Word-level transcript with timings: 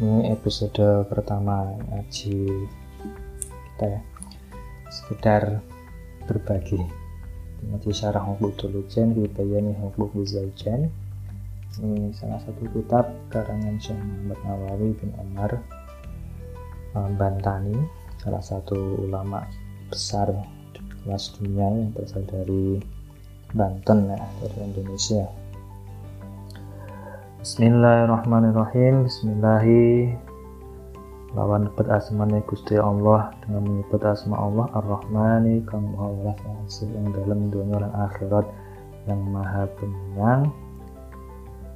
ini 0.00 0.32
episode 0.32 1.04
pertama 1.12 1.76
ngaji 1.92 2.48
kita 3.44 3.86
ya. 3.86 4.00
Sekedar 4.88 5.60
berbagi. 6.24 6.80
Ngaji 7.68 7.90
syarah 7.92 8.24
hukuk 8.24 8.56
ujian 8.64 9.12
dibayani 9.12 9.76
hukuk 9.76 10.16
zaujan. 10.24 10.88
Ini 11.76 12.16
salah 12.16 12.40
satu 12.40 12.64
kitab 12.72 13.12
karangan 13.30 13.76
Syekh 13.78 14.00
Muhammad 14.00 14.40
Nawawi 14.42 14.90
bin 14.98 15.14
Umar 15.20 15.54
eh, 16.96 17.10
Bantani 17.14 17.78
salah 18.18 18.42
satu 18.42 19.06
ulama 19.06 19.46
besar 19.86 20.28
kelas 21.04 21.30
dunia 21.38 21.70
yang 21.70 21.94
berasal 21.94 22.26
dari 22.26 22.82
Banten 23.54 24.10
ya 24.10 24.18
dari 24.42 24.58
Indonesia 24.66 25.39
Bismillahirrahmanirrahim. 27.40 29.08
Bismillahi 29.08 30.12
lawan 31.32 31.72
nyebut 31.72 31.88
asmane 31.88 32.44
Gusti 32.44 32.76
Allah 32.76 33.32
dengan 33.40 33.64
menyebut 33.64 34.04
asma 34.04 34.36
Allah 34.36 34.68
Ar-Rahmani 34.76 35.64
kang 35.64 35.88
maha 35.88 36.12
welas 36.20 36.36
asih 36.68 36.92
ing 36.92 37.08
dalam 37.16 37.48
dunia 37.48 37.80
dan 37.80 37.96
akhirat 37.96 38.44
yang 39.08 39.24
maha 39.32 39.64
penyayang 39.80 40.52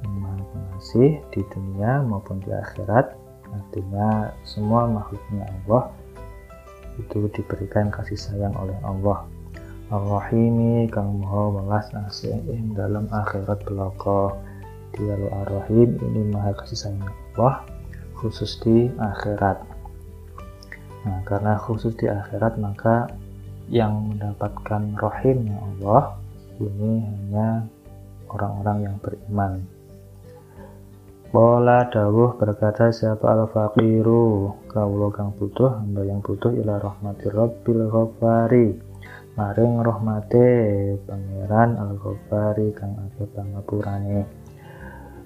yang 0.05 0.13
maha 0.21 0.37
pengasih 0.53 1.17
di 1.33 1.41
dunia 1.49 2.05
maupun 2.05 2.45
di 2.45 2.53
akhirat. 2.53 3.17
Artinya 3.49 4.37
semua 4.45 4.85
makhluknya 4.85 5.49
Allah 5.49 5.89
itu 7.01 7.25
diberikan 7.33 7.89
kasih 7.89 8.21
sayang 8.21 8.53
oleh 8.53 8.77
Allah. 8.85 9.25
Ar-Rahimi 9.89 10.93
kang 10.93 11.25
maha 11.25 11.57
welas 11.57 11.89
asih 12.05 12.37
ing 12.53 12.77
akhirat 13.09 13.65
belaka 13.65 14.37
Dialu 14.95 15.27
Ar-Rahim 15.27 15.99
ini 15.99 16.31
maha 16.31 16.55
kasih 16.55 16.87
sayang 16.87 17.11
Allah 17.35 17.67
khusus 18.15 18.55
di 18.63 18.87
akhirat. 18.95 19.59
Nah 21.03 21.19
karena 21.27 21.59
khusus 21.59 21.99
di 21.99 22.07
akhirat 22.07 22.55
maka 22.55 23.11
yang 23.67 23.91
mendapatkan 24.07 24.95
rahimnya 24.95 25.59
Allah 25.59 26.15
ini 26.63 27.03
hanya 27.03 27.67
orang-orang 28.31 28.77
yang 28.87 28.95
beriman. 29.03 29.67
Bola 31.27 31.91
dawuh 31.91 32.39
berkata 32.39 32.87
siapa 32.95 33.35
al-faqiru? 33.35 34.55
Kawula 34.71 35.11
kang 35.11 35.35
butuh 35.35 35.75
hamba 35.75 36.07
yang 36.07 36.23
butuh 36.23 36.55
ila 36.55 36.79
rahmati 36.79 37.27
rabbil 37.35 37.91
ghafari. 37.91 38.79
Maring 39.35 39.83
rahmate 39.83 40.47
pangeran 41.03 41.75
al-ghafari 41.75 42.71
kang 42.71 42.95
akeh 42.95 43.27
pangapurane 43.35 44.44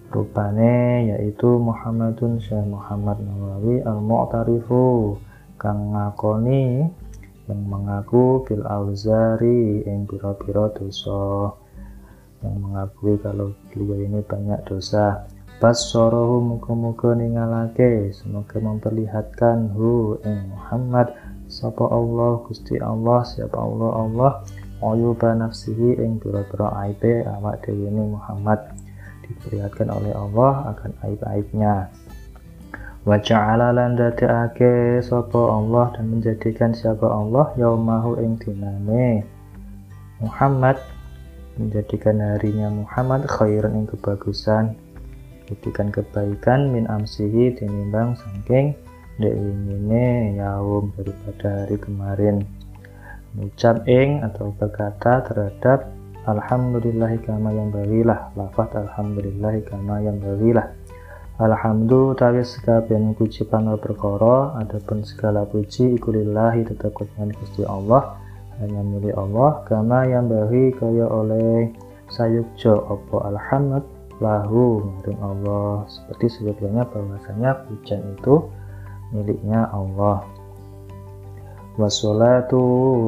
rupane 0.10 1.10
yaitu 1.14 1.62
Muhammadun 1.62 2.42
Syekh 2.42 2.66
Muhammad 2.66 3.22
Nawawi 3.22 3.86
al-Mu'tarifu 3.86 5.18
kang 5.62 5.94
ngakoni 5.94 6.90
yang 7.50 7.62
mengaku 7.66 8.46
bil 8.46 8.62
auzari 8.66 9.82
yang 9.86 10.06
pira-pira 10.06 10.70
dosa. 10.74 11.54
Yang 12.46 12.56
mengakui 12.62 13.14
kalau 13.20 13.52
beliau 13.74 14.00
ini 14.00 14.22
banyak 14.22 14.62
dosa. 14.70 15.26
Pas 15.60 15.76
sorohu 15.76 16.40
muka-muka 16.40 17.12
ningalake 17.18 18.16
semoga 18.16 18.62
memperlihatkan 18.62 19.76
hu 19.76 20.16
ing 20.24 20.54
Muhammad. 20.54 21.12
Sapa 21.50 21.90
Allah 21.90 22.46
Gusti 22.46 22.78
Allah 22.78 23.26
siapa 23.26 23.58
Allah 23.58 23.92
Allah. 23.98 24.32
Ayuba 24.80 25.36
nafsihi 25.36 26.00
ing 26.00 26.24
pira-pira 26.24 26.72
aibe 26.86 27.28
awak 27.28 27.68
dhewe 27.68 27.92
Muhammad 27.92 28.89
diperlihatkan 29.30 29.88
oleh 29.94 30.12
Allah 30.12 30.74
akan 30.76 30.92
aib-aibnya. 31.06 31.88
Wa 33.08 33.16
ja'ala 33.22 33.72
lan 33.72 33.96
dadekake 33.96 35.00
sapa 35.00 35.40
Allah 35.40 35.96
dan 35.96 36.12
menjadikan 36.12 36.76
siapa 36.76 37.08
Allah 37.08 37.54
yaumahu 37.56 38.20
ing 38.20 38.36
dinane 38.42 39.24
Muhammad. 40.20 40.82
Menjadikan 41.56 42.20
harinya 42.20 42.72
Muhammad 42.72 43.28
khairan 43.28 43.76
ing 43.76 43.88
kebagusan 43.88 44.80
menjadikan 45.50 45.90
kebaikan 45.90 46.70
min 46.70 46.86
amsihi 46.86 47.58
tinimbang 47.58 48.14
saking 48.14 48.78
dek 49.18 49.34
yaum 50.38 50.94
daripada 50.94 51.66
hari 51.66 51.78
kemarin. 51.82 52.46
Ucap 53.34 53.82
ing 53.90 54.22
atau 54.22 54.54
berkata 54.62 55.26
terhadap 55.26 55.90
Alhamdulillahi 56.28 57.24
kama 57.24 57.56
yang 57.56 57.72
berilah 57.72 58.36
lafat 58.36 58.76
Alhamdulillahi 58.76 59.64
kama 59.64 60.04
yang 60.04 60.20
berilah 60.20 60.68
Alhamdulillah 61.40 62.20
tawi 62.20 62.44
sekabian 62.44 63.16
puji 63.16 63.48
panggal 63.48 63.80
perkara 63.80 64.60
adapun 64.60 65.08
segala 65.08 65.48
puji 65.48 65.96
ikulillahi 65.96 66.68
tetap 66.68 67.00
dengan 67.00 67.32
Gusti 67.40 67.64
Allah 67.64 68.20
hanya 68.60 68.84
milik 68.84 69.16
Allah. 69.16 69.64
Kama 69.64 70.04
yang 70.04 70.28
beri 70.28 70.76
kaya 70.76 71.08
oleh 71.08 71.72
sayukjo 72.12 72.76
opo 72.92 73.24
alhamd 73.24 73.84
lahu 74.20 74.84
maring 75.00 75.20
Allah. 75.24 75.88
Seperti 75.88 76.28
sebelumnya 76.28 76.84
bahwasanya 76.92 77.64
pujian 77.66 78.04
itu 78.20 78.52
miliknya 79.16 79.72
Allah. 79.72 80.28
Wassalatu 81.80 82.60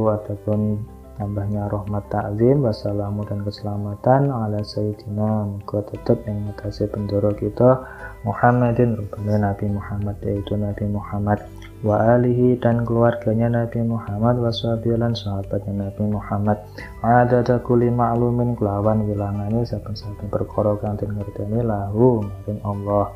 adapun 0.07 0.79
tambahnya 1.19 1.67
rahmat 1.67 2.07
ta'zim 2.07 2.63
wassalamu 2.63 3.27
dan 3.27 3.43
keselamatan 3.43 4.31
ala 4.31 4.63
sayyidina. 4.63 5.59
Muka 5.59 5.83
tetap 5.91 6.23
yang 6.29 6.47
ngatasi 6.47 6.87
pendoro 6.87 7.35
kita 7.35 7.83
Muhammadin 8.23 8.95
rupanya 8.95 9.51
Nabi 9.51 9.65
Muhammad 9.73 10.15
yaitu 10.23 10.53
Nabi 10.55 10.85
Muhammad 10.87 11.39
wa 11.81 11.97
alihi 11.97 12.61
dan 12.61 12.85
keluarganya 12.85 13.65
Nabi 13.65 13.81
Muhammad 13.81 14.37
wa 14.37 14.53
sahabilan 14.53 15.17
sahabatnya 15.17 15.89
Nabi 15.89 16.03
Muhammad. 16.07 16.57
Ada 17.01 17.59
kuli 17.65 17.89
ma'lumin 17.89 18.53
kelawan 18.55 19.03
wilangane 19.09 19.65
saben-saben 19.65 20.29
perkara 20.29 20.77
kang 20.77 20.95
den 21.01 21.17
lahu 21.65 22.21
maring 22.21 22.61
Allah. 22.61 23.11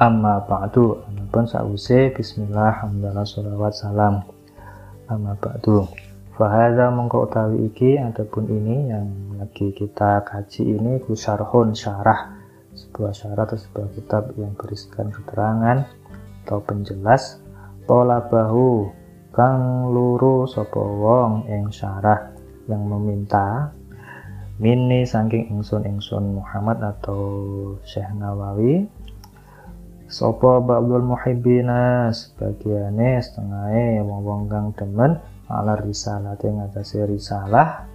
Amma 0.00 0.40
ba'du 0.48 0.96
anapun 1.12 1.44
sause 1.44 2.08
bismillah 2.16 2.72
hamdalah 2.80 3.26
sholawat 3.26 3.76
salam 3.76 4.24
amma 5.10 5.34
ba'du. 5.34 5.90
Fahada 6.38 6.88
mengkau 6.88 7.28
utawi 7.28 7.68
iki 7.68 8.00
ataupun 8.00 8.48
ini 8.48 8.88
yang 8.88 9.06
lagi 9.36 9.74
kita 9.76 10.24
kaji 10.24 10.78
ini 10.78 11.02
kusarhun 11.04 11.76
syarah. 11.76 12.38
Sebuah 12.72 13.12
syarah 13.12 13.44
atau 13.44 13.58
sebuah 13.60 13.88
kitab 13.92 14.32
yang 14.38 14.56
berisikan 14.56 15.12
keterangan 15.12 15.84
atau 16.46 16.64
penjelas. 16.64 17.42
Pola 17.84 18.24
bahu 18.24 18.88
kang 19.34 19.90
luru 19.90 20.46
sopo 20.46 20.80
wong 20.80 21.50
syarah 21.74 22.32
yang 22.70 22.86
meminta. 22.86 23.74
Mini 24.60 25.08
saking 25.08 25.50
ingsun 25.56 25.88
ingsun 25.88 26.36
Muhammad 26.36 26.84
atau 26.84 27.20
Syekh 27.84 28.12
Nawawi 28.16 28.84
Sopo 30.10 30.58
ba'dul 30.58 31.06
muhibbina 31.06 32.10
sebagiannya 32.10 33.22
setengahnya 33.22 34.02
wong 34.02 34.20
wong 34.26 34.42
kang 34.50 34.74
demen 34.74 35.22
ala 35.46 35.78
risalah 35.78 36.34
yang 36.42 36.58
ngatasi 36.58 37.06
risalah. 37.06 37.86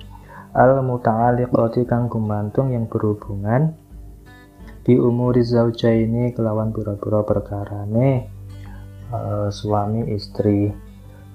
Al 0.55 0.79
muta'alliqati 0.79 1.83
kang 1.83 2.07
gumantung 2.07 2.71
yang 2.71 2.87
berhubungan 2.87 3.75
di 4.87 4.95
umuri 4.95 5.43
ini 5.43 6.31
kelawan 6.31 6.71
pura-pura 6.71 7.27
perkarane 7.27 8.31
uh, 9.11 9.51
suami 9.51 10.07
istri. 10.15 10.71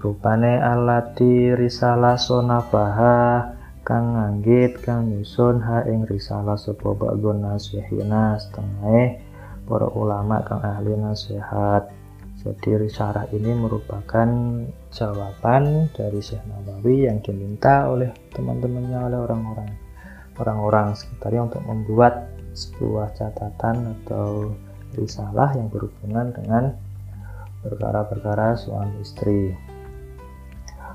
Rupane 0.00 0.64
alati 0.64 1.52
risalah 1.60 2.16
sonafaha 2.16 3.52
kang 3.84 4.16
nganggit 4.16 4.80
kang 4.80 5.12
nyusun 5.12 5.60
ha 5.60 5.84
ing 5.84 6.08
risalah 6.08 6.56
sapa 6.56 6.96
ba'dun 6.96 7.44
nasihina 7.44 8.40
setengah 8.40 9.28
para 9.70 9.86
ulama 9.94 10.42
kang 10.42 10.58
ahli 10.66 10.98
nasihat. 10.98 11.86
Jadi 12.42 12.88
risalah 12.88 13.30
ini 13.30 13.54
merupakan 13.54 14.26
jawaban 14.90 15.92
dari 15.94 16.18
Syekh 16.18 16.42
Nawawi 16.48 17.06
yang 17.06 17.22
diminta 17.22 17.86
oleh 17.86 18.10
teman-temannya 18.34 18.98
oleh 19.12 19.18
orang-orang 19.22 19.70
orang-orang 20.40 20.96
sekitarnya 20.96 21.52
untuk 21.52 21.62
membuat 21.68 22.32
sebuah 22.56 23.12
catatan 23.14 23.94
atau 24.02 24.56
risalah 24.96 25.52
yang 25.52 25.68
berhubungan 25.68 26.32
dengan 26.32 26.64
perkara-perkara 27.60 28.56
suami 28.56 29.04
istri. 29.04 29.52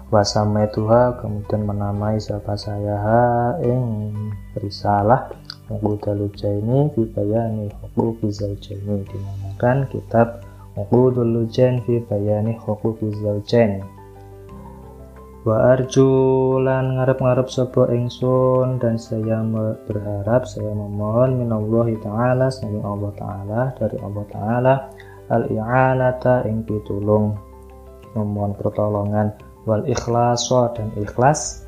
Wasamai 0.09 0.69
Tuhan 0.73 1.21
kemudian 1.21 1.61
menamai 1.65 2.17
siapa 2.17 2.57
saya 2.57 2.97
ing 3.61 4.13
risalah 4.57 5.44
Uqudul 5.65 6.29
ini 6.29 6.93
Fibayani 6.93 7.73
Huquqi 7.97 8.29
Zawjaini 8.29 9.01
dinamakan 9.09 9.89
kitab 9.89 10.45
Uqudul 10.77 11.25
Lujain 11.25 11.81
Fibayani 11.81 12.53
Huquqi 12.53 13.09
Zawjain 13.17 13.81
Wa 15.45 15.77
arju 15.77 16.57
lan 16.61 16.97
ngarep-ngarep 16.97 17.49
sapa 17.49 17.89
ingsun 17.93 18.77
dan 18.77 18.97
saya 18.97 19.45
berharap 19.89 20.45
saya 20.49 20.73
memohon 20.73 21.37
minallahi 21.37 22.01
taala 22.01 22.49
saking 22.49 22.81
Allah 22.81 23.13
taala 23.13 23.61
dari 23.77 23.97
Allah 24.01 24.25
taala 24.33 24.73
al-i'anata 25.29 26.49
ing 26.49 26.65
pitulung. 26.65 27.37
Memohon 28.17 28.57
pertolongan 28.57 29.37
wal 29.69 29.85
ikhlaso 29.85 30.69
dan 30.73 30.89
ikhlas 30.97 31.64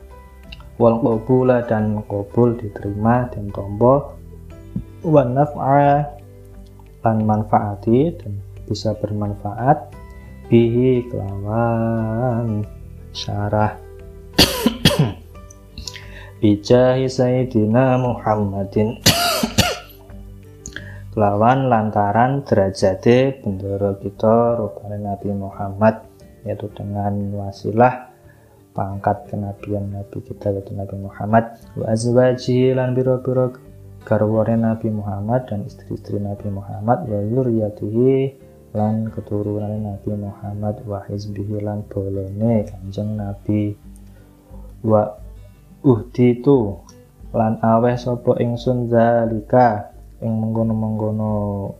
wal 0.77 1.01
qabula 1.01 1.65
dan 1.65 2.05
qabul 2.05 2.53
diterima 2.53 3.25
dan 3.33 3.49
tombo 3.49 4.13
wan 5.01 5.33
naf'a 5.33 6.17
lan 7.05 7.17
manfaati 7.25 8.13
dan 8.17 8.39
bisa 8.67 8.95
bermanfaat. 8.97 9.93
Bihi 10.47 11.11
kelawan 11.11 12.63
syarah. 13.11 13.75
Bijahi 16.39 17.11
sayyidina 17.11 17.99
Muhammadin. 17.99 18.95
Kelawan 21.11 21.67
lantaran 21.67 22.47
derajate 22.47 23.43
bendera 23.43 23.99
kita 23.99 24.55
rupane 24.55 25.03
Nabi 25.03 25.35
Muhammad 25.35 26.07
yaitu 26.47 26.71
dengan 26.71 27.11
wasilah 27.35 28.06
pangkat 28.77 29.25
kenabian 29.33 29.89
Nabi 29.89 30.21
kita 30.21 30.53
yaitu 30.53 30.77
Nabi 30.77 31.01
Muhammad. 31.01 31.57
Wa 31.73 31.89
azwajihi 31.89 32.77
lan 32.77 32.93
biro-biro 32.93 33.57
garwane 34.05 34.53
Nabi 34.53 34.93
Muhammad 34.93 35.49
dan 35.49 35.65
istri-istri 35.65 36.21
Nabi 36.21 36.53
Muhammad. 36.53 37.09
Wa 37.09 37.25
zuriyatihi 37.25 38.37
lan 38.77 39.09
keturunan 39.09 39.73
Nabi 39.81 40.13
Muhammad. 40.13 40.85
Wa 40.85 41.01
hizbihi 41.09 41.57
lan 41.65 41.89
bolone 41.89 42.69
kanjeng 42.69 43.17
Nabi. 43.17 43.73
Wa 44.85 45.17
uhdi 45.81 46.37
itu 46.37 46.77
lan 47.33 47.57
aweh 47.65 47.97
sapa 47.97 48.37
ingsun 48.37 48.93
zalika 48.93 49.89
ing 50.21 50.37
menggono-menggono 50.37 51.33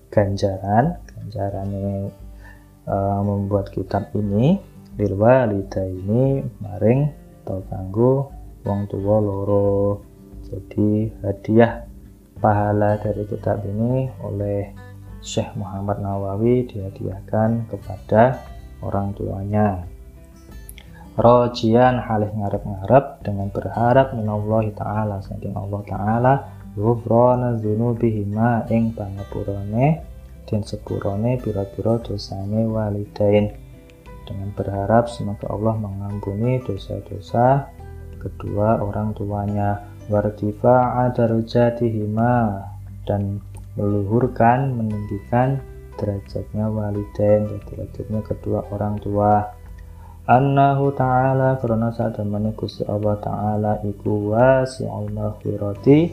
ganjaran. 0.10 0.98
Ganjarane 1.14 2.10
uh, 2.90 3.22
membuat 3.22 3.70
kitab 3.70 4.10
ini 4.18 4.77
lil 4.98 5.14
ini 5.78 6.42
maring 6.58 7.02
atau 7.46 7.62
kanggo 7.70 8.34
wong 8.66 8.90
tua 8.90 9.18
loro. 9.22 10.02
Jadi 10.42 11.14
hadiah 11.22 11.86
pahala 12.42 12.98
dari 12.98 13.24
kitab 13.30 13.62
ini 13.62 14.10
oleh 14.26 14.74
Syekh 15.22 15.54
Muhammad 15.54 16.02
Nawawi 16.02 16.66
dihadiahkan 16.66 17.70
kepada 17.70 18.42
orang 18.82 19.14
tuanya. 19.14 19.86
Rojian 21.18 21.98
halih 21.98 22.30
ngarep-ngarep 22.30 23.26
dengan 23.26 23.50
berharap 23.50 24.14
minallahi 24.14 24.70
ta'ala 24.78 25.18
saking 25.26 25.58
Allah 25.58 25.82
ta'ala 25.82 26.34
ghufrana 26.78 27.58
dzunubihima 27.58 28.70
ing 28.70 28.94
pangapurane 28.94 30.06
dan 30.46 30.62
sepurone 30.62 31.42
pira-pira 31.42 31.98
dosane 32.06 32.70
walidain 32.70 33.67
dengan 34.28 34.52
berharap 34.54 35.08
semoga 35.08 35.48
Allah 35.48 35.80
mengampuni 35.80 36.60
dosa-dosa 36.62 37.72
kedua 38.20 38.84
orang 38.84 39.16
tuanya. 39.16 39.88
Wartifa'a 40.08 41.12
darajatihima 41.12 42.64
dan 43.04 43.44
meluhurkan 43.76 44.72
meninggikan 44.72 45.60
derajatnya 46.00 46.72
walidain 46.72 47.48
derajatnya 47.68 48.22
kedua 48.24 48.64
orang 48.72 48.96
tua. 49.04 49.52
Annahu 50.28 50.92
ta'ala 50.96 51.60
karena 51.60 51.92
saat 51.92 52.20
temani 52.20 52.52
Gusti 52.56 52.84
Allah 52.88 53.16
ta'ala 53.20 53.80
iku 53.84 54.36
wasi'ul 54.36 55.12
maghfirati 55.12 56.12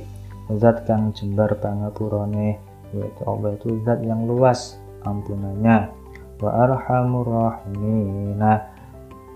zat 0.59 0.87
kang 0.87 1.11
jembar 1.15 1.59
pangapurane 1.59 2.59
yaitu 2.95 3.23
Allah 3.27 3.59
itu 3.59 3.83
zat 3.83 4.03
yang 4.07 4.23
luas 4.27 4.79
ampunannya 5.03 6.04
wa 6.45 6.69
arhamur 6.69 7.25
rahimina 7.25 8.69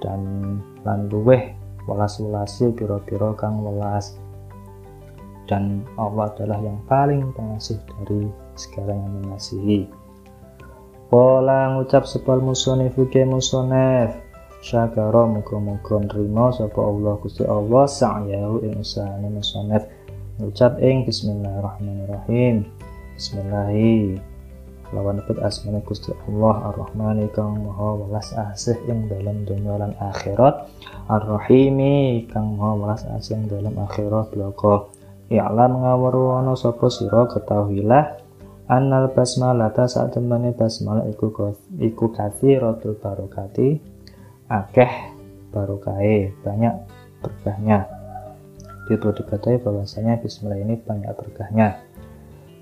dan 0.05 0.21
lan 0.85 1.09
luweh 1.09 1.57
welas 1.89 2.21
welasi 2.21 2.69
piro-piro 2.77 3.33
kang 3.33 3.65
welas. 3.65 4.21
Dan 5.49 5.89
Allah 5.97 6.29
adalah 6.29 6.61
yang 6.61 6.77
paling 6.85 7.33
pengasih 7.33 7.81
dari 7.89 8.29
segala 8.53 8.93
yang 8.93 9.25
mengasihi. 9.25 9.89
Pola 11.09 11.73
ngucap 11.73 12.05
sepal 12.05 12.45
musonef 12.45 12.93
uke 13.01 13.25
musonef 13.25 14.13
Syakara 14.61 15.25
muga-muga 15.25 16.05
nrimo 16.05 16.53
sapa 16.53 16.83
Allah 16.83 17.17
Gusti 17.25 17.49
Allah 17.49 17.89
sa'yahu 17.89 18.61
ing 18.69 18.85
usahane 18.85 19.33
musonef 19.33 19.89
ngucap 20.37 20.77
ing 20.85 21.09
bismillahirrahmanirrahim. 21.09 22.69
Bismillahirrahmanirrahim 23.17 24.38
lawan 24.97 25.21
nebut 25.21 25.37
asmane 25.45 25.85
Gusti 25.85 26.17
Allah 26.29 26.73
Ar-Rahman 26.73 27.21
kang 27.37 27.61
maha 27.61 28.01
welas 28.01 28.33
asih 28.33 28.81
ing 28.89 29.09
dalam 29.13 29.45
dunya 29.45 29.77
lan 29.77 29.93
akhirat. 30.01 30.69
Ar-Rahimi 31.13 32.25
kang 32.33 32.57
maha 32.57 32.73
welas 32.77 33.03
asih 33.13 33.37
ing 33.37 33.53
dalam 33.53 33.77
akhirat. 33.77 34.33
Bloko 34.33 34.93
I'lam 35.29 35.85
ngawuru 35.85 36.41
ana 36.41 36.57
sapa 36.57 36.89
sira 36.89 37.29
ketahuilah 37.29 38.17
annal 38.73 39.13
basmalata 39.13 39.85
saat 39.85 40.17
temane 40.17 40.57
basmalah 40.57 41.05
iku 41.13 41.53
iku 41.77 42.09
kathiratul 42.09 42.97
barokati 42.97 43.77
akeh 44.49 44.93
barokahe 45.53 46.33
banyak 46.41 46.73
berkahnya. 47.21 47.93
Itu 48.89 49.13
dikatakan 49.13 49.61
bahwasanya 49.61 50.17
bismillah 50.25 50.65
ini 50.65 50.81
banyak 50.81 51.13
berkahnya 51.13 51.88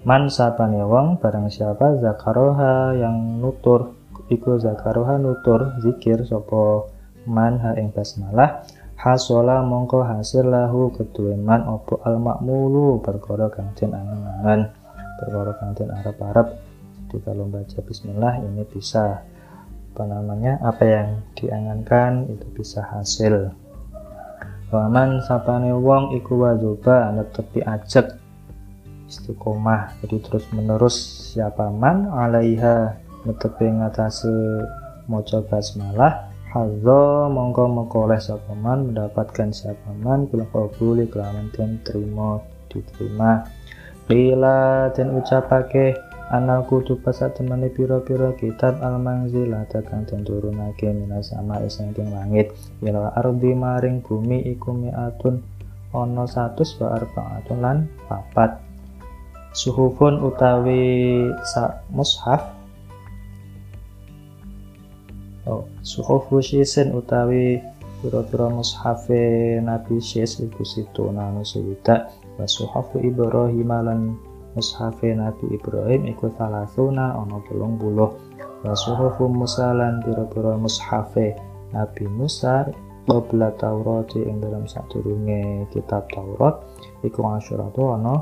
Man 0.07 0.31
sapane 0.31 0.87
wong 0.87 1.19
barang 1.19 1.51
siapa 1.51 1.99
zakaroha 1.99 2.95
yang 2.95 3.43
nutur 3.43 3.99
iku 4.31 4.55
zakaroha 4.55 5.19
nutur 5.19 5.83
zikir 5.83 6.23
sopo 6.23 6.95
man 7.27 7.59
ha 7.59 7.75
ing 7.75 7.91
basmalah 7.91 8.63
hasola 8.95 9.67
mongko 9.67 10.07
hasil 10.07 10.47
lahu 10.47 10.95
kedue 10.95 11.35
man 11.35 11.67
opo 11.67 11.99
al 12.07 12.23
makmulu 12.23 13.03
perkara 13.03 13.51
kang 13.51 13.75
den 13.75 13.99
angen-angen 13.99 14.71
perkara 15.19 15.51
kang 15.59 15.75
den 15.75 15.91
arep-arep. 15.91 16.55
Jadi 17.11 17.17
kalau 17.27 17.51
baca 17.51 17.79
bismillah 17.83 18.35
ini 18.47 18.63
bisa 18.63 19.27
apa 19.91 20.03
namanya 20.07 20.63
apa 20.63 20.87
yang 20.87 21.09
diangankan 21.35 22.31
itu 22.31 22.47
bisa 22.55 22.79
hasil. 22.95 23.51
Waman 24.71 25.19
sapane 25.27 25.75
wong 25.75 26.15
iku 26.15 26.47
wajoba 26.47 27.11
netepi 27.11 27.67
ajek 27.67 28.26
istiqomah. 29.07 29.99
Jadi 30.03 30.17
terus 30.23 30.45
menerus 30.53 30.97
siapa 31.33 31.71
man 31.71 32.11
alaiha 32.11 32.99
netepi 33.27 33.67
ngatasi 33.67 34.35
moco 35.11 35.39
basmalah 35.47 36.31
hazo 36.51 37.31
mongko 37.31 37.69
mengkoleh 37.69 38.19
siapa 38.19 38.55
man 38.55 38.91
mendapatkan 38.91 39.51
siapa 39.51 39.91
man 40.03 40.31
bila 40.31 40.47
kabuli 40.51 41.07
kelaman 41.11 41.51
dan 41.55 41.79
terima 41.83 42.43
diterima. 42.71 43.47
Lila 44.07 44.87
dan 44.95 45.19
ucapake 45.19 45.99
anal 46.31 46.63
kudu 46.67 46.99
pasat 47.03 47.39
temani 47.39 47.71
piro-piro 47.71 48.35
kitab 48.39 48.79
al 48.83 49.03
manzilah 49.03 49.67
tekan 49.67 50.07
dan 50.07 50.23
turunake 50.23 50.91
minas 50.91 51.35
sama 51.35 51.63
isangking 51.63 52.15
langit. 52.15 52.55
Ila 52.83 53.15
ardi 53.19 53.51
maring 53.55 54.03
bumi 54.03 54.47
iku 54.55 54.75
mi'atun 54.75 55.43
ono 55.95 56.25
satus 56.27 56.79
wa 56.79 56.99
arba'atun 56.99 57.59
lan 57.63 57.87
papat 58.07 58.66
suhufun 59.57 60.21
utawi 60.21 61.25
sa 61.49 61.81
mushaf. 61.89 62.53
Oh 65.49 65.65
suhufu 65.81 66.43
shisin 66.43 66.93
utawi 66.93 67.63
pura-pura 68.03 68.51
mushafe 68.51 69.57
nabi 69.63 70.03
syis 70.03 70.43
iku 70.43 70.67
situ 70.67 71.09
nanu 71.15 71.47
suwita 71.47 72.11
wa 72.37 72.45
suhufu 72.45 72.99
ibrahim 73.01 73.71
lan 73.71 74.19
mushafe 74.59 75.15
nabi 75.15 75.55
ibrahim 75.55 76.11
iku 76.11 76.29
salasuna 76.35 77.15
ono 77.15 77.39
telung 77.47 77.79
buluh 77.79 78.11
wa 78.67 78.75
suhufu 78.75 79.31
musa 79.31 79.71
lan 79.71 80.03
pura-pura 80.03 80.59
mushafe 80.59 81.39
nabi 81.71 82.05
musa 82.11 82.67
qabla 83.07 83.55
Taurat 83.55 84.11
ing 84.19 84.43
dalam 84.43 84.67
sadurunge 84.67 85.71
kitab 85.71 86.11
Taurat 86.11 86.59
iku 87.07 87.23
asyuratu 87.39 87.95
ana 87.95 88.19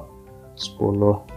10 0.56 1.34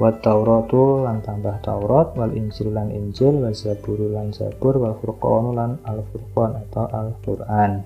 wa 0.00 0.08
Tauratu 0.16 1.04
lan 1.04 1.20
tambah 1.20 1.60
Taurat 1.60 2.16
wal 2.16 2.32
Injil 2.32 2.72
lan 2.72 2.88
Injil 2.88 3.36
wa 3.44 3.52
Zabur 3.52 4.00
lan 4.00 4.32
Zabur 4.32 4.80
wal 4.80 4.96
Furqan 4.96 5.52
lan 5.52 5.76
Al 5.84 6.00
Furqan 6.08 6.56
atau 6.56 6.88
Al 6.88 7.12
Quran. 7.20 7.84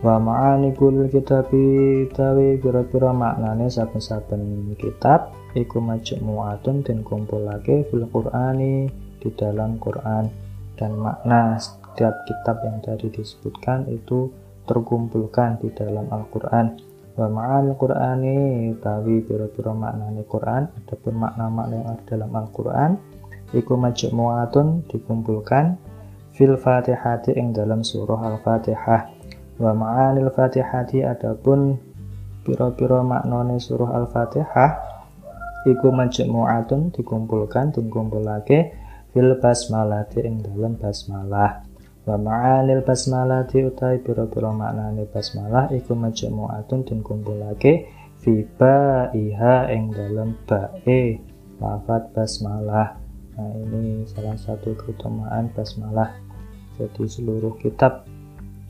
Wa 0.00 0.16
ma'ani 0.16 0.72
kul 0.72 1.12
kitabi 1.12 2.08
tawi 2.16 2.56
pira-pira 2.56 3.12
maknane 3.12 3.68
saben-saben 3.68 4.72
kitab 4.80 5.36
iku 5.52 5.84
majmu'atun 5.84 6.80
den 6.80 7.04
kumpulake 7.04 7.84
fil 7.92 8.08
Qur'ani 8.08 8.88
di 9.20 9.28
dalam 9.36 9.76
Quran. 9.76 10.32
Dan 10.80 10.96
makna 10.96 11.60
setiap 11.60 12.24
kitab 12.24 12.64
yang 12.64 12.80
tadi 12.80 13.12
disebutkan 13.12 13.84
itu 13.92 14.32
terkumpulkan 14.64 15.60
di 15.60 15.68
dalam 15.76 16.08
Al-Quran 16.08 16.89
wa 17.20 17.28
ma'al 17.28 17.76
Qur'ani 17.76 18.72
utawi 18.72 19.20
pira-pira 19.20 19.76
maknane 19.76 20.24
Quran 20.24 20.72
adapun 20.72 21.20
makna-makna 21.20 21.74
yang 21.76 21.88
ada 21.92 22.04
dalam 22.08 22.32
Al-Quran 22.32 22.90
iku 23.52 23.76
majmu'atun 23.76 24.88
dikumpulkan 24.88 25.76
fil 26.32 26.56
Fatihati 26.56 27.36
ing 27.36 27.52
dalam 27.52 27.84
surah 27.84 28.24
Al-Fatihah. 28.24 29.12
Wa 29.60 29.76
ma'anil 29.76 30.32
Fatihati 30.32 31.04
adapun 31.04 31.76
pira-pira 32.40 33.04
maknane 33.04 33.60
surah 33.60 34.00
Al-Fatihah 34.00 34.70
iku 35.68 35.92
majmu'atun 35.92 36.96
dikumpulkan 36.96 37.76
dikumpulake 37.76 38.72
fil 39.12 39.36
basmalati 39.36 40.24
ing 40.24 40.40
dalam 40.40 40.80
basmalah 40.80 41.68
wa 42.08 42.16
ma'anil 42.16 42.80
basmalati 42.80 43.60
utai 43.60 44.00
pira-pira 44.00 44.48
maknane 44.50 45.04
basmalah 45.12 45.68
iku 45.68 45.92
majmu'atun 45.92 46.88
den 46.88 47.04
kumpulake 47.04 47.92
fi 48.20 48.44
ba'iha 48.56 49.68
ing 49.72 49.92
dalam 49.92 50.36
bae 50.48 51.20
lafat 51.60 52.12
basmalah. 52.16 52.96
Nah 53.36 53.52
ini 53.56 54.04
salah 54.08 54.36
satu 54.36 54.76
keutamaan 54.76 55.52
basmalah 55.52 56.12
jadi 56.80 57.04
seluruh 57.04 57.56
kitab 57.60 58.08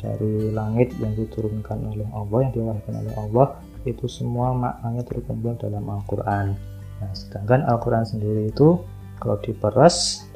dari 0.02 0.50
langit 0.50 0.96
yang 0.98 1.14
diturunkan 1.14 1.92
oleh 1.92 2.08
Allah 2.10 2.38
yang 2.48 2.52
diwahyukan 2.56 2.94
oleh 3.04 3.14
Allah 3.14 3.46
itu 3.86 4.10
semua 4.10 4.52
maknanya 4.56 5.06
terkumpul 5.06 5.54
dalam 5.56 5.86
Al-Quran. 5.86 6.56
Nah 6.98 7.12
sedangkan 7.14 7.64
Al-Quran 7.68 8.04
sendiri 8.04 8.50
itu 8.50 8.80
kalau 9.22 9.36
diperas 9.38 10.26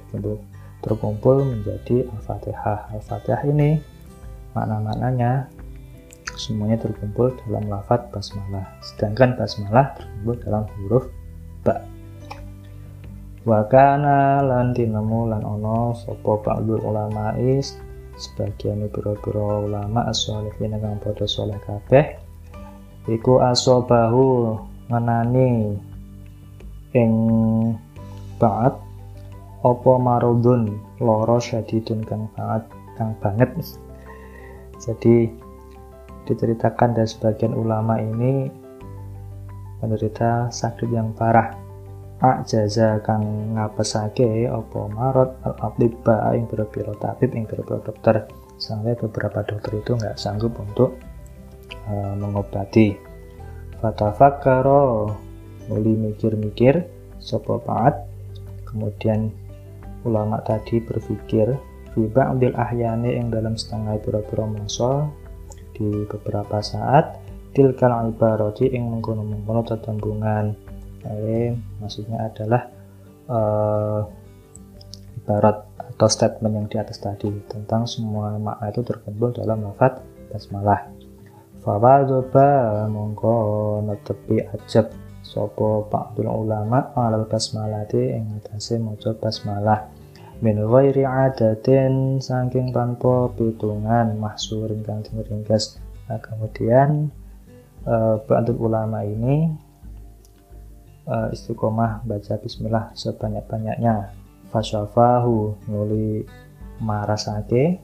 terkumpul 0.84 1.40
menjadi 1.40 2.04
Al-Fatihah. 2.12 2.92
Al-Fatihah 2.92 3.42
ini 3.48 3.80
makna-maknanya 4.52 5.48
semuanya 6.36 6.76
terkumpul 6.76 7.32
dalam 7.48 7.72
lafat 7.72 8.12
basmalah. 8.12 8.68
Sedangkan 8.84 9.40
basmalah 9.40 9.96
terkumpul 9.96 10.36
dalam 10.44 10.64
huruf 10.76 11.08
ba. 11.64 11.80
Wa 13.48 13.64
kana 13.68 14.44
lan 14.44 14.76
lan 14.76 15.42
ono 15.44 15.96
sapa 15.96 16.32
ba'dul 16.44 16.80
is 17.40 17.80
sebagian 18.20 18.84
pira-pira 18.88 19.64
ulama 19.64 20.06
as-sholihin 20.08 20.78
kang 20.78 20.96
padha 21.02 21.26
saleh 21.26 21.58
kabeh 21.66 22.14
iku 23.10 23.42
asobahu 23.42 24.54
ngenani 24.88 25.76
ing 26.94 27.12
ba'at 28.38 28.83
opo 29.64 29.96
marudun 29.96 30.76
loro 31.00 31.40
syadidun 31.40 32.04
kang 32.04 32.28
banget 32.36 32.68
kang 33.00 33.16
banget. 33.18 33.50
Jadi 34.76 35.32
diceritakan 36.28 36.92
dari 36.92 37.08
sebagian 37.08 37.56
ulama 37.56 37.96
ini 37.96 38.52
menderita 39.80 40.52
sakit 40.52 40.88
yang 40.92 41.16
parah. 41.16 41.64
Jaza 42.24 43.04
kang 43.04 43.52
ngapesake 43.52 44.48
opo 44.48 44.88
marot 44.88 45.36
al 45.44 45.56
abdibba 45.60 46.32
yang 46.32 46.48
berpiro 46.48 46.96
tabib 46.96 47.32
yang 47.36 47.44
berpiro 47.44 47.84
dokter. 47.84 48.28
Sampai 48.56 48.96
beberapa 48.96 49.44
dokter 49.44 49.82
itu 49.82 49.92
nggak 49.92 50.16
sanggup 50.16 50.56
untuk 50.56 50.96
uh, 51.84 52.14
mengobati. 52.16 52.96
Fatafakaro 53.80 55.12
muli 55.68 55.92
mikir-mikir 56.00 56.88
sopo 57.20 57.60
paat. 57.60 58.08
Kemudian 58.64 59.43
ulama 60.04 60.40
tadi 60.44 60.80
berpikir 60.80 61.56
fi 61.92 62.00
ba'dil 62.08 62.54
ahyani 62.54 63.16
yang 63.16 63.28
dalam 63.32 63.56
setengah 63.58 63.98
pura-pura 64.00 64.46
di 65.74 65.88
beberapa 66.06 66.62
saat 66.62 67.18
tilkal 67.54 67.90
ibarati 68.10 68.70
yang 68.70 68.94
mengkono-mengkono 68.94 69.62
tetembungan 69.66 70.54
eh, 71.06 71.54
maksudnya 71.78 72.30
adalah 72.30 72.62
uh, 73.30 74.02
ibarat 75.22 75.64
atau 75.94 76.08
statement 76.10 76.54
yang 76.54 76.66
di 76.66 76.76
atas 76.82 76.98
tadi 76.98 77.30
tentang 77.46 77.86
semua 77.86 78.34
makna 78.36 78.74
itu 78.74 78.82
terkumpul 78.82 79.30
dalam 79.30 79.62
lafaz 79.62 80.02
basmalah. 80.34 80.90
Fawadzoba 81.62 82.84
mongko 82.90 83.34
netepi 83.88 84.42
ajab 84.52 84.92
sopo 85.24 85.88
ba'dul 85.88 86.28
ulama 86.28 86.92
alal 86.92 87.24
basmalati 87.24 88.12
ing 88.12 88.42
atase 88.42 88.76
maca 88.76 89.16
basmalah 89.16 89.88
min 90.44 90.60
ghairi 90.60 91.08
adatin 91.08 92.20
saking 92.20 92.68
tanpa 92.68 93.32
pitungan 93.32 94.12
mahsur 94.20 94.68
ingkang 94.68 95.00
ringkas 95.08 95.80
nah, 96.04 96.20
kemudian 96.20 97.08
uh, 97.88 98.20
ulama 98.60 99.00
ini 99.08 99.48
uh, 101.08 101.32
istiqomah 101.32 102.04
baca 102.04 102.34
bismillah 102.40 102.92
sebanyak-banyaknya. 102.92 104.12
Fasyafahu 104.52 105.66
nuli 105.72 106.22
marasake 106.78 107.80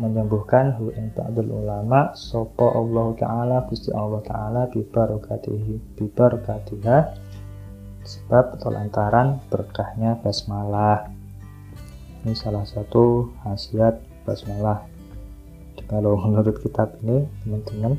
menyembuhkan 0.00 0.72
hu 0.80 0.88
ing 0.96 1.12
ulama 1.52 2.16
sapa 2.16 2.66
Allah 2.72 3.12
taala 3.20 3.56
Gusti 3.68 3.92
Allah 3.92 4.24
taala 4.24 4.62
bi 4.72 4.80
barakatihi 4.80 6.00
bi 6.00 6.08
barakatiha 6.08 6.98
sebab 8.00 8.58
lantaran 8.72 9.44
berkahnya 9.52 10.16
basmalah 10.24 11.19
ini 12.24 12.36
salah 12.36 12.68
satu 12.68 13.32
khasiat 13.40 13.96
basmalah. 14.28 14.84
Kalau 15.88 16.20
menurut 16.20 16.60
kitab 16.60 16.92
ini 17.00 17.24
teman-teman 17.42 17.96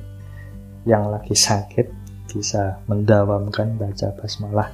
yang 0.85 1.09
lagi 1.09 1.33
sakit 1.33 1.89
bisa 2.29 2.79
mendawamkan 2.85 3.75
baca 3.75 4.13
basmalah. 4.15 4.69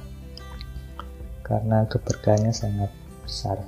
Karena 1.42 1.88
keberkahannya 1.88 2.52
sangat 2.52 2.92
besar. 3.24 3.64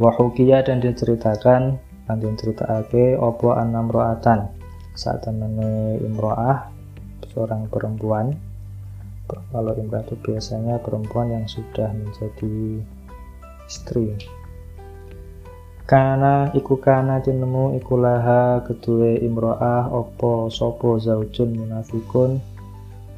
Wahukia 0.00 0.64
dan 0.64 0.80
diceritakan 0.80 1.76
dan 2.08 2.16
diceritakan 2.16 3.20
opo 3.20 3.52
anam 3.52 3.92
roatan. 3.92 4.48
Saat 4.96 5.28
temene 5.28 6.00
imroah 6.00 6.72
seorang 7.30 7.68
perempuan. 7.68 8.34
Kalau 9.28 9.76
imroah 9.76 10.02
itu 10.02 10.16
biasanya 10.18 10.82
perempuan 10.82 11.30
yang 11.30 11.46
sudah 11.46 11.92
menjadi 11.94 12.82
istri. 13.70 14.18
Kana 15.86 16.50
iku 16.54 16.78
kana 16.78 17.22
tinemu 17.22 17.78
iku 17.78 17.98
laha 17.98 18.62
imro'ah 18.62 19.90
opo 19.90 20.46
sopo 20.50 20.98
zaujun 20.98 21.54
munafikun 21.54 22.38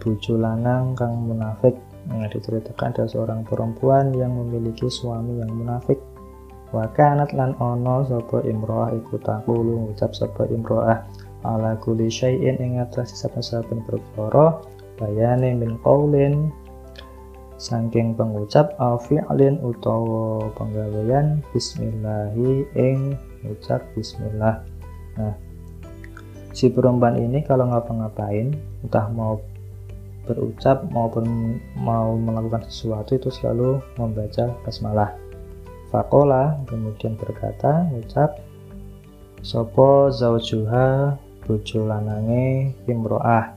bojo 0.00 0.34
lanang 0.40 0.96
kang 0.96 1.28
munafik. 1.28 1.76
Nah, 2.02 2.26
diceritakan 2.26 2.90
ada 2.90 3.04
seorang 3.06 3.46
perempuan 3.46 4.10
yang 4.16 4.34
memiliki 4.34 4.90
suami 4.90 5.38
yang 5.38 5.52
munafik. 5.54 6.00
Wa 6.72 6.88
kanat 6.96 7.36
lan 7.36 7.52
ono 7.60 8.08
sopo 8.08 8.40
imro'ah 8.40 8.96
iku 8.96 9.20
takulu 9.20 9.86
ngucap 9.88 10.16
sopo 10.16 10.48
imro'ah. 10.48 11.04
Ala 11.44 11.76
kuli 11.76 12.08
syai'in 12.08 12.56
ing 12.62 12.80
atas 12.80 13.18
saben-saben 13.18 13.84
perkara 13.84 14.62
bayane 14.96 15.58
min 15.58 15.76
qaulin 15.84 16.48
saking 17.62 18.18
pengucap 18.18 18.74
au 18.82 18.98
fi'lin 18.98 19.62
utawa 19.62 20.50
penggawean 20.58 21.38
bismillahi 21.54 22.66
ing 22.74 23.14
ucap 23.46 23.78
bismillah. 23.94 24.66
Nah 25.14 25.38
si 26.50 26.66
perempuan 26.66 27.14
ini 27.22 27.46
kalau 27.46 27.70
ngapa-ngapain 27.70 28.50
entah 28.82 29.06
mau 29.14 29.38
berucap 30.26 30.90
maupun 30.90 31.58
mau 31.78 32.18
melakukan 32.18 32.66
sesuatu 32.66 33.14
itu 33.14 33.30
selalu 33.30 33.78
membaca 33.94 34.50
basmalah. 34.66 35.14
Fakola 35.94 36.58
kemudian 36.66 37.14
berkata 37.14 37.86
ucap 37.94 38.42
sopo 39.38 40.10
zaujuha 40.10 41.14
bojo 41.46 41.86
lanange 41.86 42.74
imro'ah. 42.90 43.54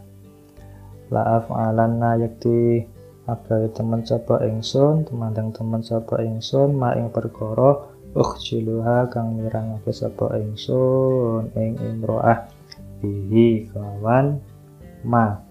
La'af 1.10 1.50
alanna 1.54 2.18
yakti 2.18 2.86
Abai 3.26 3.66
teman 3.74 4.06
sapa 4.06 4.38
ingsun, 4.46 5.10
temandang 5.10 5.50
teman 5.50 5.82
sapa 5.82 6.22
ingsun, 6.22 6.78
ma 6.78 6.94
ing 6.94 7.10
perkara 7.10 7.90
ukhjiluha 8.14 9.10
kang 9.10 9.34
mirangake 9.42 9.90
sapa 9.90 10.38
ingsun 10.38 11.50
ing 11.58 11.74
imroah. 11.82 12.46
Bihi 13.02 13.66
kawan 13.74 14.38
ma. 15.02 15.42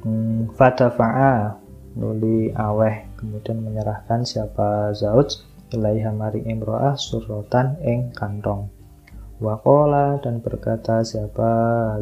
Hmm, 0.00 0.48
fatafa'a 0.56 1.60
nuli 2.00 2.56
aweh 2.56 3.04
kemudian 3.20 3.60
menyerahkan 3.60 4.24
siapa 4.24 4.96
zauj 4.96 5.44
ilaiha 5.68 6.16
maring 6.16 6.48
imroah 6.48 6.96
surrotan 6.96 7.76
ing 7.84 8.08
kantong. 8.16 8.72
Wakola 9.36 10.16
dan 10.24 10.40
berkata 10.40 11.04
siapa 11.04 11.52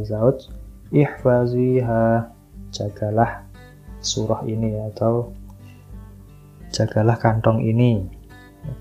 zauj 0.06 0.46
ihfaziha 0.94 2.30
jagalah 2.74 3.46
surah 4.02 4.42
ini 4.50 4.74
atau 4.90 5.30
jagalah 6.74 7.14
kantong 7.16 7.62
ini. 7.62 8.02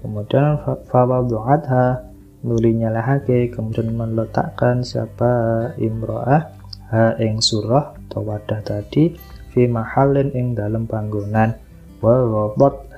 Kemudian 0.01 0.57
fawadu'atha 0.89 2.09
nuli 2.41 2.75
nyalahake 2.75 3.53
kemudian 3.53 3.93
meletakkan 3.93 4.81
siapa 4.81 5.31
imro'ah 5.77 6.49
ha 6.89 7.15
ing 7.21 7.39
surah 7.39 7.95
atau 8.09 8.25
wadah 8.25 8.59
tadi 8.65 9.15
fi 9.53 9.69
mahalin 9.69 10.33
ing 10.33 10.57
dalam 10.57 10.89
panggonan. 10.89 11.53
Wa 12.01 12.25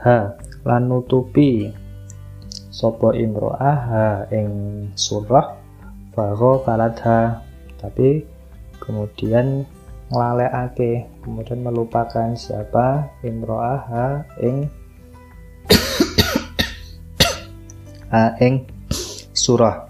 ha 0.01 0.17
lan 0.65 0.83
sapa 2.71 3.09
imro'ah 3.13 3.77
ha 3.91 4.07
ing 4.31 4.49
surah. 4.95 5.61
Fago 6.15 6.63
faladha 6.63 7.43
tapi 7.75 8.23
kemudian 8.79 9.67
nglalekake 10.13 11.09
kemudian 11.25 11.65
melupakan 11.65 12.37
siapa 12.37 13.09
imro'ah 13.25 13.81
ha 13.89 14.07
ing 14.37 14.69
ha 18.13 18.37
ing 18.41 18.69
surah. 19.33 19.89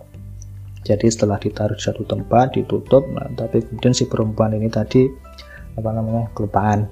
Jadi 0.85 1.09
setelah 1.09 1.41
ditaruh 1.41 1.73
di 1.73 1.81
satu 1.81 2.05
tempat 2.05 2.53
ditutup 2.53 3.09
nah, 3.09 3.25
tapi 3.33 3.65
kemudian 3.65 3.97
si 3.97 4.05
perempuan 4.05 4.53
ini 4.53 4.69
tadi 4.69 5.09
apa 5.75 5.89
namanya 5.89 6.29
kelupaan. 6.37 6.85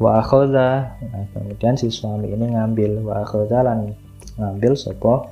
Wa 0.00 0.24
nah, 0.48 0.96
kemudian 1.36 1.76
si 1.76 1.92
suami 1.92 2.32
ini 2.32 2.56
ngambil 2.56 3.04
wa 3.04 3.22
lan 3.62 3.92
ngambil 4.40 4.72
sopo 4.74 5.28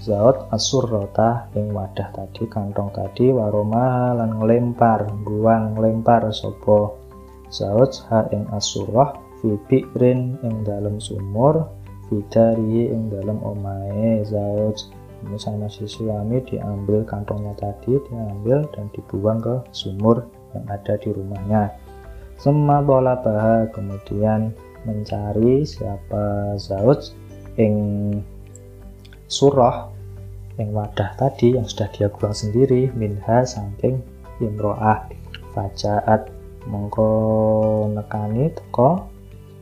Zaud 0.00 0.48
asurrota 0.48 1.52
ing 1.52 1.76
wadah 1.76 2.08
tadi 2.16 2.48
kantong 2.48 2.88
tadi 2.88 3.28
waroma 3.28 4.16
lan 4.16 4.40
ngelempar 4.40 5.04
buang 5.28 5.76
ngelempar 5.76 6.32
sopo. 6.32 6.96
Zaud 7.52 7.92
ha 8.08 8.24
ing 8.32 8.48
asurrah 8.48 9.20
fi 9.44 9.60
bi'rin 9.68 10.40
ing 10.40 10.64
dalam 10.64 10.96
sumur 10.96 11.68
fidari 12.08 12.88
ing 12.88 13.12
dalam 13.12 13.44
omae 13.44 14.24
Zaud 14.24 14.80
ini 15.20 15.36
sama 15.36 15.68
si 15.68 15.84
suami 15.84 16.40
diambil 16.48 17.04
kantongnya 17.04 17.52
tadi 17.60 18.00
diambil 18.08 18.64
dan 18.72 18.88
dibuang 18.96 19.36
ke 19.44 19.60
sumur 19.76 20.24
yang 20.56 20.64
ada 20.72 20.96
di 20.96 21.12
rumahnya. 21.12 21.76
Semua 22.40 22.80
bola 22.80 23.20
baha 23.20 23.68
kemudian 23.68 24.56
mencari 24.88 25.60
siapa 25.60 26.56
Zaud 26.56 27.12
ing 27.60 27.76
surah 29.30 29.86
yang 30.58 30.74
wadah 30.74 31.14
tadi 31.14 31.54
yang 31.54 31.64
sudah 31.64 31.86
dia 31.94 32.10
buang 32.10 32.34
sendiri 32.34 32.90
minha 32.98 33.46
saking 33.46 34.02
imro'ah. 34.42 35.06
Fajaat 35.54 36.28
mongko 36.66 37.08
nekani 37.94 38.50
teko 38.50 39.06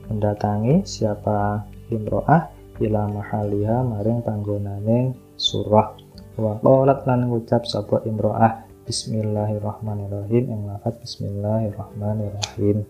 mendatangi 0.08 0.82
siapa 0.88 1.68
imro'ah 1.92 2.48
ila 2.80 3.12
mahaliha 3.12 3.84
maring 3.84 4.24
panggonane 4.24 5.12
surah. 5.36 5.94
Wa 6.40 6.56
qalat 6.64 7.04
lan 7.04 7.28
ngucap 7.28 7.68
sapa 7.68 8.00
imro'ah 8.08 8.64
bismillahirrahmanirrahim 8.88 10.48
yang 10.48 10.62
lafaz 10.64 10.96
bismillahirrahmanirrahim 11.04 12.88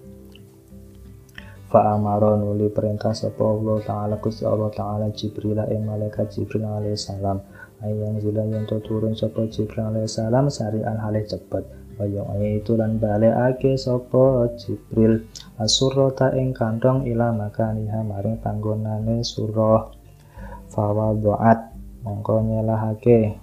Fa'amara 1.69 2.41
nuli 2.41 2.73
perintah 2.73 3.13
sapa 3.13 3.45
Allah 3.45 3.77
taala 3.85 4.17
Gusti 4.17 4.49
Allah 4.49 4.73
taala 4.73 5.13
Jibril 5.13 5.61
ing 5.69 5.85
malaikat 5.85 6.33
Jibril 6.33 6.65
alaihi 6.65 6.97
salam. 6.97 7.45
Ayang 7.85 8.17
zila 8.25 8.43
yang 8.49 8.65
turun 8.65 9.13
sapa 9.13 9.45
Jibril 9.53 9.93
alaihi 9.93 10.09
salam 10.09 10.49
sari 10.49 10.81
al 10.81 10.97
halih 10.97 11.29
cepet 11.29 11.89
kaya 11.99 12.23
itu 12.55 12.79
lan 12.79 13.03
balekake 13.03 13.75
sapa 13.75 14.55
Jibril. 14.55 15.27
Asurata 15.59 16.31
ing 16.39 16.55
kantong 16.55 17.03
ila 17.11 17.35
makaniha 17.35 18.07
maring 18.07 18.39
panggonane 18.39 19.27
surah. 19.27 19.91
Fawadhaat 20.71 21.75
mongko 22.07 22.47
nyelahake. 22.47 23.35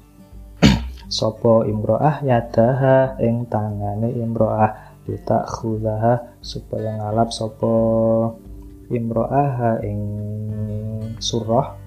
Sapa 1.12 1.68
imroah 1.68 2.24
yadaha 2.24 3.20
ing 3.20 3.44
tangane 3.52 4.16
imroah 4.16 4.95
kita 5.06 5.46
khudaha 5.46 6.36
supaya 6.42 6.98
ngalap 6.98 7.30
sopo 7.30 7.74
imro'aha 8.90 9.86
ing 9.86 10.02
surah 11.22 11.78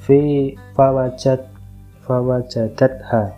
fi 0.00 0.52
fawajat 0.72 1.44
fawajadat 2.04 2.94
ha 3.08 3.32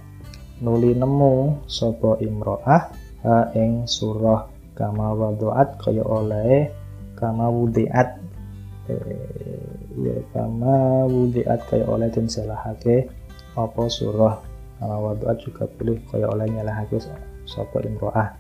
nuli 0.62 0.94
nemu 0.94 1.66
sopo 1.66 2.16
imro'ah 2.23 2.94
ha 3.27 3.38
ing 3.59 3.85
surah 3.90 4.55
kama 4.75 5.14
wadu'at 5.14 5.79
kaya 5.79 6.03
oleh 6.03 6.68
kama 7.14 7.47
wudiat. 7.49 8.20
Eh, 8.90 9.73
ya 9.97 10.18
kama 10.35 11.09
wudiat 11.09 11.62
kaya 11.70 11.87
oleh 11.88 12.11
dan 12.12 12.27
selahake 12.29 13.09
apa 13.55 13.83
surah. 13.87 14.42
Kama 14.83 14.97
wadu'at 15.01 15.38
juga 15.40 15.64
boleh 15.79 16.03
kaya 16.11 16.27
oleh 16.29 16.47
nyalahake 16.51 16.99
sopo 17.47 17.81
imro'ah 17.81 18.35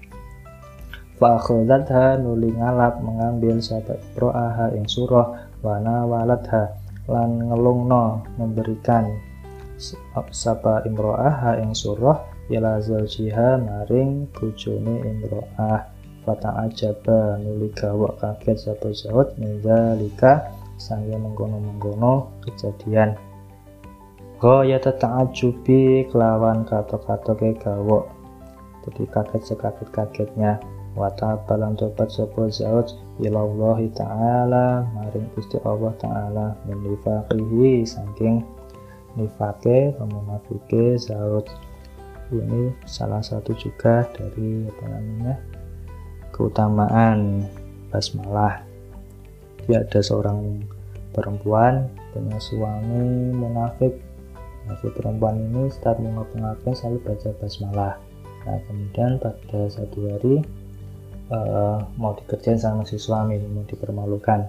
Fa'akhudatha 1.14 2.18
nuli 2.18 2.50
ngalap 2.50 2.98
mengambil 2.98 3.62
sahabat 3.62 4.02
pro'aha 4.18 4.74
ing 4.74 4.90
surah 4.90 5.46
wana 5.62 6.02
waladha 6.10 6.74
lan 7.06 7.38
ngelungno 7.50 8.26
memberikan 8.34 9.14
sapa 10.34 10.82
imro'aha 10.82 11.62
ing 11.62 11.70
surah 11.70 12.18
ila 12.50 12.82
zawjiha 12.82 13.62
maring 13.62 14.26
bujone 14.34 15.06
imro'ah. 15.06 15.86
Fata'ajaba 16.24 17.38
nuli 17.38 17.68
gawak 17.76 18.16
kaget 18.18 18.56
sapa 18.56 18.90
zaud 18.90 19.36
mindalika 19.38 20.50
sangya 20.80 21.20
menggono-menggono 21.20 22.42
kejadian. 22.42 23.14
Goya 24.42 24.82
teta'ajubi 24.82 26.10
kelawan 26.10 26.66
kata-kata 26.66 27.38
ke 27.38 27.54
gawok. 27.60 28.10
Jadi 28.82 29.04
kaget 29.08 29.42
sekaget-kagetnya 29.52 30.73
wa 30.94 31.10
ta'abbalan 31.10 31.74
tobat 31.74 32.10
sapa 32.10 32.46
zauj 32.50 32.94
Allah 33.22 33.78
ta'ala 33.94 34.66
maring 34.94 35.26
Gusti 35.34 35.58
Allah 35.66 35.94
ta'ala 35.98 36.46
min 36.66 36.78
nifaqihi 36.86 37.82
saking 37.82 38.42
nifake 39.18 39.94
pemunafike 39.98 40.98
zauj 40.98 41.46
ini 42.32 42.72
salah 42.88 43.20
satu 43.20 43.52
juga 43.54 44.08
dari 44.16 44.64
apa 44.64 44.84
namanya 44.88 45.34
keutamaan 46.34 47.46
basmalah. 47.92 48.66
Dia 49.64 49.86
ada 49.86 50.00
seorang 50.02 50.66
perempuan 51.14 51.86
punya 52.10 52.38
suami 52.42 53.30
munafik. 53.30 53.94
Nah 54.66 54.74
si 54.80 54.88
perempuan 54.90 55.36
ini 55.38 55.70
setiap 55.70 56.00
pengakuan 56.00 56.74
selalu 56.74 56.98
baca 57.06 57.30
basmalah. 57.38 57.94
Nah 58.44 58.58
kemudian 58.66 59.22
pada 59.22 59.60
satu 59.70 59.98
hari 60.10 60.42
uh, 61.30 61.78
mau 61.96 62.12
dikerjain 62.18 62.58
sama 62.60 62.82
si 62.84 63.00
suami 63.00 63.38
mau 63.40 63.64
dipermalukan. 63.64 64.40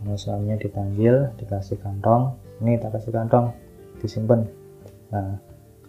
Sama 0.00 0.16
suaminya 0.16 0.56
dipanggil 0.56 1.28
dikasih 1.36 1.76
kantong. 1.82 2.34
Ini 2.64 2.80
tak 2.80 2.96
kasih 2.96 3.12
kantong 3.12 3.52
disimpan 4.00 4.48
nah 5.10 5.36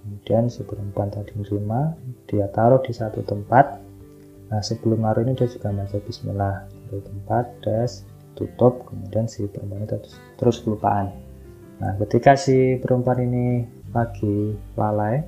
kemudian 0.01 0.49
si 0.49 0.65
perempuan 0.65 1.13
tadi 1.13 1.29
menerima 1.38 1.93
dia 2.25 2.49
taruh 2.49 2.81
di 2.81 2.91
satu 2.91 3.21
tempat. 3.21 3.77
Nah 4.49 4.60
sebelum 4.60 5.05
hari 5.05 5.23
ini 5.29 5.38
dia 5.38 5.47
juga 5.47 5.69
baca 5.71 5.97
bismillah. 6.01 6.55
Dari 6.89 7.01
tempat 7.05 7.45
des 7.62 8.01
tutup 8.34 8.89
kemudian 8.89 9.29
si 9.29 9.45
perempuan 9.45 9.86
itu 9.86 9.95
terus, 10.01 10.17
terus 10.41 10.57
kelupaan. 10.65 11.13
Nah 11.77 11.93
ketika 12.01 12.34
si 12.34 12.81
perempuan 12.81 13.21
ini 13.21 13.63
pagi 13.93 14.57
lalai 14.73 15.21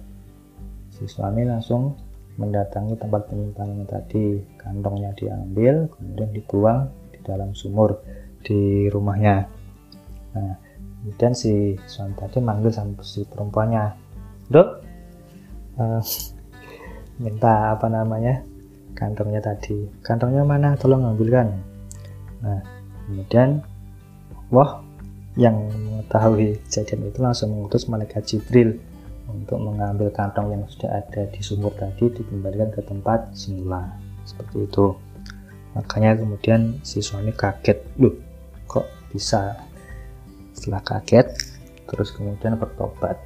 si 0.90 1.06
suami 1.06 1.46
langsung 1.46 1.94
mendatangi 2.38 2.98
tempat 2.98 3.30
penyimpanan 3.30 3.86
tadi. 3.86 4.42
Kantongnya 4.58 5.14
diambil 5.14 5.90
kemudian 5.92 6.30
dibuang 6.34 6.90
di 7.14 7.20
dalam 7.22 7.54
sumur 7.54 8.02
di 8.42 8.88
rumahnya. 8.90 9.48
Nah 10.34 10.56
kemudian 11.04 11.34
si 11.36 11.76
suami 11.86 12.16
tadi 12.16 12.40
manggil 12.40 12.72
sama 12.72 13.00
si 13.06 13.28
perempuannya. 13.28 13.86
Dok 14.50 14.70
uh, 15.80 16.02
minta 17.22 17.76
apa 17.76 17.88
namanya 17.92 18.42
kantongnya 18.98 19.42
tadi. 19.44 19.90
Kantongnya 20.02 20.46
mana? 20.46 20.74
Tolong 20.80 21.06
ambilkan. 21.06 21.54
Nah 22.42 22.60
kemudian 23.08 23.62
wah 24.50 24.82
yang 25.34 25.66
mengetahui 25.66 26.62
kejadian 26.70 27.10
itu 27.10 27.20
langsung 27.26 27.58
mengutus 27.58 27.90
malaikat 27.90 28.22
Jibril 28.26 28.78
untuk 29.34 29.58
mengambil 29.58 30.14
kantong 30.14 30.54
yang 30.54 30.64
sudah 30.70 31.02
ada 31.02 31.26
di 31.28 31.42
sumur 31.42 31.74
tadi 31.74 32.14
dikembalikan 32.14 32.70
ke 32.70 32.82
tempat 32.86 33.34
semula. 33.34 33.90
Seperti 34.24 34.70
itu. 34.70 34.94
Makanya 35.74 36.22
kemudian 36.22 36.78
si 36.86 37.02
suami 37.02 37.34
kaget 37.34 37.82
loh 37.98 38.14
kok 38.70 38.86
bisa? 39.10 39.58
Setelah 40.54 40.86
kaget 40.86 41.28
terus 41.90 42.14
kemudian 42.14 42.56
bertobat. 42.62 43.18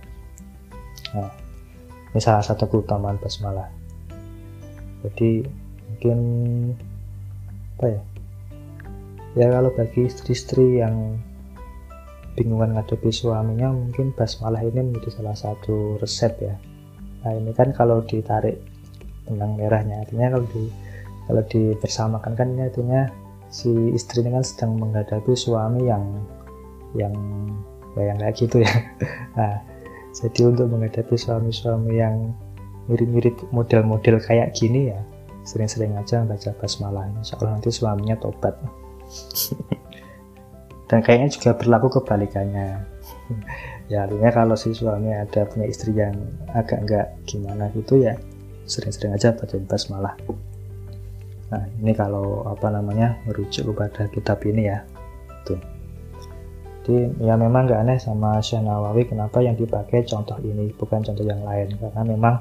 Nah 1.11 1.29
ini 2.15 2.19
salah 2.23 2.41
satu 2.41 2.71
keutamaan 2.71 3.19
basmalah. 3.19 3.67
Jadi 5.03 5.43
mungkin 5.91 6.19
apa 7.77 7.85
ya? 7.91 8.01
Ya 9.37 9.47
kalau 9.53 9.69
bagi 9.75 10.09
istri-istri 10.09 10.81
yang 10.81 11.21
bingungan 12.37 12.77
ngadepi 12.77 13.09
suaminya 13.09 13.73
mungkin 13.73 14.13
basmalah 14.13 14.61
ini 14.61 14.93
menjadi 14.93 15.17
salah 15.17 15.33
satu 15.33 15.97
resep 15.97 16.37
ya. 16.37 16.55
Nah 17.25 17.33
ini 17.33 17.49
kan 17.57 17.73
kalau 17.73 18.05
ditarik 18.05 18.61
benang 19.25 19.57
merahnya 19.57 20.05
artinya 20.05 20.37
kalau 20.37 20.45
di 20.53 20.63
kalau 21.25 21.43
dibersamakan 21.49 22.33
kan 22.37 22.47
ini 22.53 22.69
artinya 22.69 23.09
si 23.49 23.73
istri 23.91 24.21
ini 24.21 24.37
kan 24.37 24.45
sedang 24.45 24.77
menghadapi 24.77 25.33
suami 25.33 25.89
yang 25.89 26.05
yang 26.93 27.17
yang 27.97 28.17
kayak 28.21 28.37
gitu 28.37 28.61
ya. 28.61 28.71
Nah 29.37 29.57
jadi 30.13 30.49
untuk 30.49 30.69
menghadapi 30.69 31.17
suami-suami 31.17 31.97
yang 31.97 32.37
mirip-mirip 32.85 33.37
model-model 33.49 34.21
kayak 34.23 34.53
gini 34.53 34.93
ya 34.93 35.01
sering-sering 35.41 35.97
aja 35.97 36.21
baca 36.21 36.53
basmalah. 36.61 37.09
Insya 37.17 37.33
Allah 37.41 37.57
nanti 37.57 37.73
suaminya 37.73 38.15
tobat 38.21 38.53
dan 40.87 41.03
kayaknya 41.03 41.29
juga 41.31 41.51
berlaku 41.55 41.99
kebalikannya. 41.99 42.79
Ya 43.87 44.03
artinya 44.03 44.31
kalau 44.35 44.55
si 44.59 44.75
suami 44.75 45.15
ada 45.15 45.47
punya 45.47 45.63
istri 45.63 45.95
yang 45.95 46.15
agak 46.51 46.83
enggak 46.83 47.07
gimana 47.23 47.71
gitu 47.71 48.03
ya 48.03 48.19
sering-sering 48.67 49.15
aja 49.15 49.31
baca 49.31 49.55
basmalah 49.63 50.15
nah 51.47 51.63
ini 51.79 51.95
kalau 51.95 52.43
apa 52.43 52.67
namanya 52.67 53.15
merujuk 53.23 53.71
kepada 53.71 54.11
kitab 54.11 54.43
ini 54.43 54.67
ya. 54.67 54.83
Tuh. 55.47 55.55
Jadi 56.83 57.23
ya 57.23 57.39
memang 57.39 57.71
nggak 57.71 57.87
aneh 57.87 57.99
sama 58.03 58.43
Syekh 58.43 58.67
Nawawi 58.67 59.07
kenapa 59.07 59.39
yang 59.39 59.55
dipakai 59.55 60.03
contoh 60.03 60.35
ini 60.43 60.75
bukan 60.75 61.07
contoh 61.07 61.23
yang 61.23 61.39
lain. 61.47 61.71
Karena 61.79 62.03
memang 62.03 62.35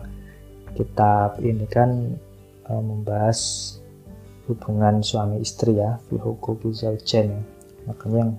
kitab 0.74 1.38
ini 1.38 1.70
kan 1.70 2.18
e, 2.66 2.72
membahas 2.74 3.38
hubungan 4.50 5.06
suami 5.06 5.38
istri 5.38 5.78
ya 5.78 6.02
fi 6.11 6.18
hukuki 6.18 6.74
zaujain 6.74 7.46
makanya 7.87 8.18
yang 8.27 8.33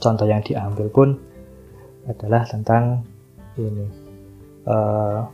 contoh 0.00 0.26
yang 0.26 0.42
diambil 0.42 0.88
pun 0.90 1.08
adalah 2.08 2.44
tentang 2.44 3.04
ini. 3.56 3.86
Uh, 4.64 5.28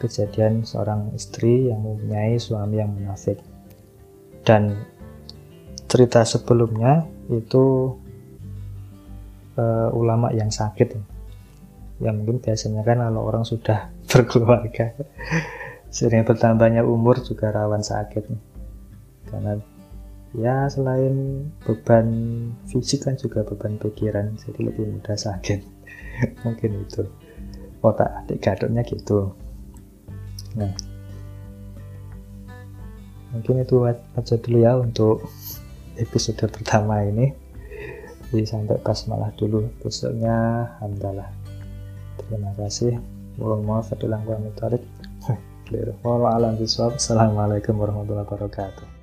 kejadian 0.00 0.64
seorang 0.64 1.12
istri 1.12 1.68
yang 1.68 1.84
mempunyai 1.84 2.40
suami 2.40 2.80
yang 2.80 2.90
munafik. 2.96 3.36
Dan 4.40 4.72
cerita 5.84 6.24
sebelumnya 6.24 7.04
itu 7.28 7.94
uh, 9.60 9.88
ulama 9.92 10.32
yang 10.32 10.48
sakit. 10.48 10.96
Ya 12.00 12.16
mungkin 12.16 12.40
biasanya 12.40 12.80
kan 12.80 13.04
kalau 13.04 13.28
orang 13.28 13.44
sudah 13.44 13.92
berkeluarga 14.10 14.96
sering 15.92 16.24
bertambahnya 16.24 16.80
umur 16.80 17.20
juga 17.20 17.52
rawan 17.52 17.84
sakit. 17.84 18.24
Karena 19.28 19.60
ya 20.36 20.70
selain 20.70 21.46
beban 21.66 22.06
fisik 22.70 23.06
kan 23.06 23.18
juga 23.18 23.42
beban 23.42 23.80
pikiran 23.80 24.38
jadi 24.38 24.70
lebih 24.70 24.86
mudah 24.86 25.18
sakit. 25.18 25.60
Mungkin 26.46 26.86
itu. 26.86 27.02
Otak 27.80 28.24
adik 28.24 28.44
gadotnya 28.44 28.84
gitu. 28.84 29.32
Nah. 30.54 30.74
Mungkin 33.30 33.62
itu 33.62 33.86
aja 33.86 34.34
dulu 34.42 34.58
ya 34.58 34.74
untuk 34.78 35.22
episode 35.98 36.50
pertama 36.50 37.02
ini. 37.06 37.30
Jadi 38.30 38.46
sampai 38.46 38.78
pas 38.78 38.98
malah 39.10 39.34
dulu 39.34 39.66
besoknya 39.82 40.66
alhamdulillah. 40.78 41.30
Terima 42.18 42.50
kasih. 42.54 42.98
Mohon 43.38 43.60
maaf 43.64 43.90
ada 43.94 44.06
langkah 44.06 44.36
metodik 44.36 44.84
Assalamualaikum 46.98 47.78
warahmatullahi 47.78 48.26
wabarakatuh 48.26 48.99